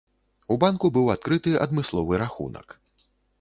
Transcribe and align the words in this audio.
У 0.53 0.55
банку 0.63 0.89
быў 0.95 1.11
адкрыты 1.15 1.53
адмысловы 1.67 2.19
рахунак. 2.23 2.67